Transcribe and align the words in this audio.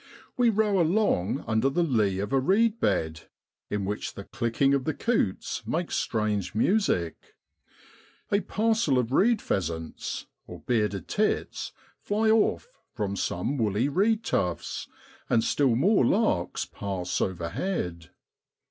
We 0.35 0.49
row 0.49 0.79
along 0.81 1.43
under 1.45 1.69
the 1.69 1.83
lee 1.83 2.17
of 2.17 2.33
a 2.33 2.39
reed 2.39 2.79
bed, 2.79 3.29
in 3.69 3.85
which 3.85 4.15
the 4.15 4.23
clicking 4.23 4.73
of 4.73 4.85
the 4.85 4.95
coots 4.95 5.61
makes 5.67 5.95
strange 5.95 6.55
music; 6.55 7.35
a 8.31 8.39
parcel 8.41 8.97
of 8.97 9.11
reed 9.11 9.43
pheasants 9.43 10.25
(bearded 10.65 11.07
tits) 11.07 11.71
fly 11.99 12.31
off 12.31 12.67
from 12.95 13.15
some 13.15 13.59
woolly 13.59 13.89
reed 13.89 14.23
tufts, 14.23 14.87
and 15.29 15.43
still 15.43 15.75
more 15.75 16.03
larks 16.03 16.65
pass 16.65 17.21
overhead. 17.21 18.09